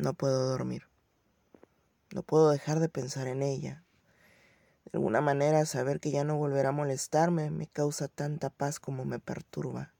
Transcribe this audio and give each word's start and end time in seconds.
No 0.00 0.14
puedo 0.14 0.48
dormir. 0.48 0.84
No 2.14 2.22
puedo 2.22 2.48
dejar 2.48 2.80
de 2.80 2.88
pensar 2.88 3.26
en 3.26 3.42
ella. 3.42 3.84
De 4.86 4.92
alguna 4.94 5.20
manera, 5.20 5.66
saber 5.66 6.00
que 6.00 6.10
ya 6.10 6.24
no 6.24 6.38
volverá 6.38 6.70
a 6.70 6.72
molestarme 6.72 7.50
me 7.50 7.66
causa 7.66 8.08
tanta 8.08 8.48
paz 8.48 8.80
como 8.80 9.04
me 9.04 9.18
perturba. 9.18 9.92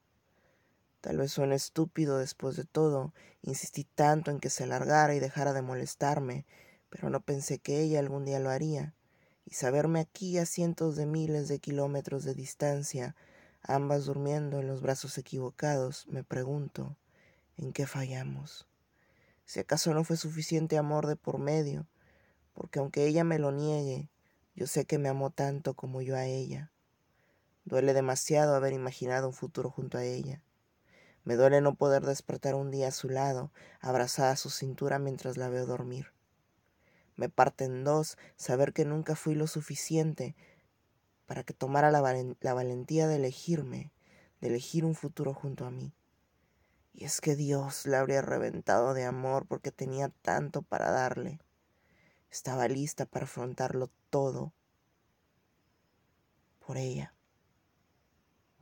Tal 1.03 1.19
vez 1.19 1.33
suene 1.33 1.55
estúpido 1.55 2.17
después 2.17 2.57
de 2.57 2.65
todo, 2.65 3.13
insistí 3.43 3.85
tanto 3.85 4.31
en 4.31 4.41
que 4.41 4.49
se 4.49 4.67
largara 4.67 5.15
y 5.15 5.21
dejara 5.21 5.53
de 5.53 5.61
molestarme, 5.61 6.47
pero 6.89 7.11
no 7.11 7.21
pensé 7.21 7.59
que 7.59 7.81
ella 7.83 7.99
algún 7.99 8.25
día 8.25 8.41
lo 8.41 8.49
haría, 8.49 8.95
y 9.45 9.53
saberme 9.53 10.01
aquí 10.01 10.39
a 10.39 10.47
cientos 10.47 10.97
de 10.97 11.05
miles 11.05 11.47
de 11.49 11.59
kilómetros 11.59 12.25
de 12.25 12.33
distancia, 12.33 13.17
ambas 13.63 14.07
durmiendo 14.07 14.61
en 14.61 14.67
los 14.67 14.81
brazos 14.81 15.19
equivocados, 15.19 16.07
me 16.07 16.25
pregunto, 16.25 16.97
¿en 17.59 17.75
qué 17.75 17.87
fallamos? 17.87 18.70
Si 19.51 19.59
acaso 19.59 19.93
no 19.93 20.05
fue 20.05 20.17
suficiente 20.17 20.79
amor 20.79 21.09
de 21.09 21.17
por 21.17 21.39
medio, 21.39 21.89
porque 22.55 22.79
aunque 22.79 23.09
ella 23.09 23.25
me 23.25 23.41
lo 23.41 23.51
niegue, 23.51 24.09
yo 24.55 24.69
sé 24.69 24.85
que 24.85 24.97
me 24.97 25.09
amó 25.09 25.31
tanto 25.31 25.75
como 25.75 26.03
yo 26.03 26.15
a 26.15 26.25
ella. 26.25 26.71
Duele 27.65 27.93
demasiado 27.93 28.55
haber 28.55 28.75
imaginado 28.75 29.27
un 29.27 29.35
futuro 29.35 29.69
junto 29.69 29.99
a 29.99 30.05
ella. 30.05 30.41
Me 31.25 31.35
duele 31.35 31.61
no 31.63 31.75
poder 31.75 32.07
despertar 32.07 32.55
un 32.55 32.71
día 32.71 32.87
a 32.87 32.93
su 32.93 33.09
lado, 33.09 33.51
abrazada 33.81 34.31
a 34.31 34.37
su 34.37 34.51
cintura 34.51 35.01
mientras 35.01 35.37
la 35.37 35.49
veo 35.49 35.67
dormir. 35.67 36.13
Me 37.17 37.29
parte 37.29 37.65
en 37.65 37.83
dos 37.83 38.19
saber 38.37 38.73
que 38.73 38.85
nunca 38.85 39.17
fui 39.17 39.35
lo 39.35 39.49
suficiente 39.49 40.37
para 41.27 41.43
que 41.43 41.55
tomara 41.55 41.91
la, 41.91 42.01
la 42.41 42.55
valentía 42.55 43.09
de 43.09 43.17
elegirme, 43.17 43.91
de 44.41 44.47
elegir 44.47 44.85
un 44.85 44.95
futuro 44.95 45.35
junto 45.35 45.67
a 45.67 45.73
mí. 45.73 45.93
Y 46.93 47.05
es 47.05 47.21
que 47.21 47.37
Dios 47.37 47.87
la 47.87 48.01
habría 48.01 48.23
reventado 48.23 48.95
de 48.95 49.05
amor 49.05 49.47
porque 49.47 49.71
tenía 49.71 50.09
tanto 50.23 50.63
para 50.63 50.91
darle. 50.91 51.41
Estaba 52.31 52.69
lista 52.69 53.07
para 53.07 53.25
afrontarlo 53.25 53.91
todo 54.11 54.53
por 56.59 56.77
ella. 56.77 57.15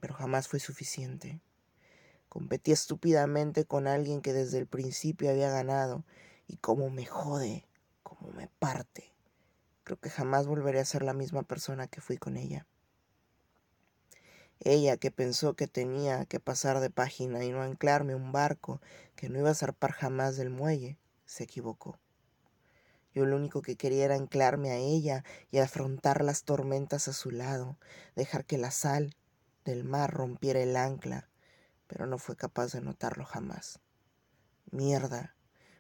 Pero 0.01 0.15
jamás 0.15 0.49
fue 0.49 0.61
suficiente. 0.61 1.41
Competí 2.29 2.73
estúpidamente 2.73 3.65
con 3.65 3.87
alguien 3.87 4.21
que 4.21 4.33
desde 4.33 4.59
el 4.59 4.67
principio 4.67 5.31
había 5.31 5.51
ganado 5.51 6.05
y 6.47 6.57
como 6.59 6.91
me 6.91 7.07
jode, 7.07 7.67
como 8.03 8.31
me 8.33 8.49
parte. 8.59 9.13
Creo 9.85 9.99
que 9.99 10.11
jamás 10.11 10.47
volveré 10.47 10.81
a 10.81 10.85
ser 10.85 11.03
la 11.03 11.15
misma 11.15 11.43
persona 11.43 11.89
que 11.89 12.01
fui 12.01 12.19
con 12.19 12.37
ella. 12.37 12.67
Ella 14.61 14.97
que 14.97 15.11
pensó 15.11 15.55
que 15.55 15.69
tenía 15.69 16.25
que 16.25 16.41
pasar 16.41 16.81
de 16.81 16.91
página 16.91 17.45
y 17.45 17.51
no 17.51 17.63
anclarme 17.63 18.15
un 18.15 18.33
barco 18.33 18.81
que 19.15 19.29
no 19.29 19.39
iba 19.39 19.51
a 19.51 19.55
zarpar 19.55 19.93
jamás 19.93 20.37
del 20.37 20.51
muelle, 20.51 20.99
se 21.27 21.45
equivocó. 21.45 21.99
Yo 23.15 23.25
lo 23.25 23.37
único 23.37 23.63
que 23.63 23.77
quería 23.77 24.05
era 24.05 24.15
anclarme 24.17 24.71
a 24.71 24.77
ella 24.77 25.25
y 25.51 25.59
afrontar 25.59 26.25
las 26.25 26.45
tormentas 26.45 27.09
a 27.09 27.13
su 27.13 27.31
lado, 27.31 27.77
dejar 28.17 28.45
que 28.45 28.59
la 28.59 28.71
sal 28.71 29.15
del 29.65 29.85
mar 29.85 30.13
rompiera 30.13 30.61
el 30.61 30.77
ancla, 30.77 31.29
pero 31.87 32.07
no 32.07 32.19
fue 32.19 32.37
capaz 32.37 32.73
de 32.73 32.81
notarlo 32.81 33.25
jamás. 33.25 33.81
Mierda. 34.71 35.35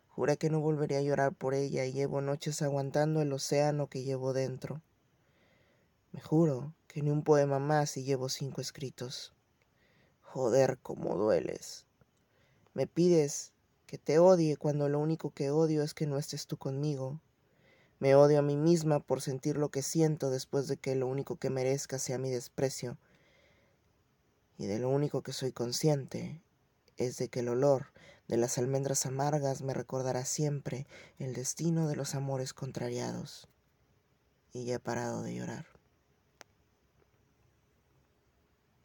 Juré 0.08 0.36
que 0.36 0.50
no 0.50 0.60
volvería 0.60 0.98
a 0.98 1.02
llorar 1.02 1.32
por 1.32 1.54
ella 1.54 1.84
y 1.84 1.92
llevo 1.92 2.20
noches 2.20 2.60
aguantando 2.62 3.22
el 3.22 3.32
océano 3.32 3.86
que 3.86 4.02
llevo 4.02 4.32
dentro. 4.32 4.82
Me 6.18 6.24
juro 6.24 6.74
que 6.88 7.00
ni 7.00 7.10
un 7.10 7.22
poema 7.22 7.60
más 7.60 7.96
y 7.96 8.02
llevo 8.02 8.28
cinco 8.28 8.60
escritos. 8.60 9.32
Joder, 10.20 10.80
cómo 10.82 11.16
dueles. 11.16 11.86
Me 12.74 12.88
pides 12.88 13.52
que 13.86 13.98
te 13.98 14.18
odie 14.18 14.56
cuando 14.56 14.88
lo 14.88 14.98
único 14.98 15.30
que 15.30 15.52
odio 15.52 15.84
es 15.84 15.94
que 15.94 16.08
no 16.08 16.18
estés 16.18 16.48
tú 16.48 16.56
conmigo, 16.56 17.20
me 18.00 18.16
odio 18.16 18.40
a 18.40 18.42
mí 18.42 18.56
misma 18.56 18.98
por 18.98 19.20
sentir 19.20 19.56
lo 19.58 19.68
que 19.68 19.82
siento 19.82 20.28
después 20.30 20.66
de 20.66 20.76
que 20.76 20.96
lo 20.96 21.06
único 21.06 21.36
que 21.36 21.50
merezca 21.50 22.00
sea 22.00 22.18
mi 22.18 22.30
desprecio. 22.30 22.98
Y 24.58 24.66
de 24.66 24.80
lo 24.80 24.88
único 24.88 25.22
que 25.22 25.32
soy 25.32 25.52
consciente 25.52 26.42
es 26.96 27.16
de 27.18 27.28
que 27.28 27.40
el 27.40 27.48
olor 27.48 27.92
de 28.26 28.38
las 28.38 28.58
almendras 28.58 29.06
amargas 29.06 29.62
me 29.62 29.72
recordará 29.72 30.24
siempre 30.24 30.88
el 31.20 31.32
destino 31.32 31.86
de 31.86 31.94
los 31.94 32.16
amores 32.16 32.54
contrariados. 32.54 33.46
Y 34.52 34.64
ya 34.64 34.74
he 34.74 34.80
parado 34.80 35.22
de 35.22 35.36
llorar. 35.36 35.77